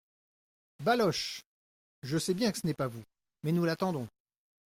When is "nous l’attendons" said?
3.51-4.07